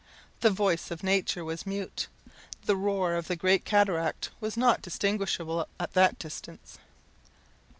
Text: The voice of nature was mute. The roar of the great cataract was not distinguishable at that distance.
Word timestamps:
The 0.39 0.49
voice 0.49 0.89
of 0.89 1.03
nature 1.03 1.45
was 1.45 1.67
mute. 1.67 2.07
The 2.65 2.75
roar 2.75 3.13
of 3.13 3.27
the 3.27 3.35
great 3.35 3.65
cataract 3.65 4.31
was 4.39 4.57
not 4.57 4.81
distinguishable 4.81 5.67
at 5.79 5.93
that 5.93 6.17
distance. 6.17 6.79